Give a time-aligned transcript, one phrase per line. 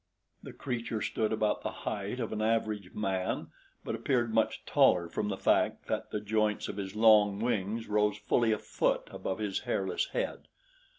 [0.41, 3.51] The creature stood about the height of an average man
[3.83, 8.17] but appeared much taller from the fact that the joints of his long wings rose
[8.17, 10.47] fully a foot above his hairless head.